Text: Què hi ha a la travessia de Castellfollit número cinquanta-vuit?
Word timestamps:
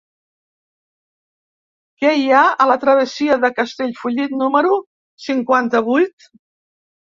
Què 2.03 2.13
hi 2.21 2.25
ha 2.31 2.39
a 2.65 2.67
la 2.71 2.79
travessia 2.85 3.37
de 3.45 3.53
Castellfollit 3.61 4.35
número 4.41 4.83
cinquanta-vuit? 5.29 6.31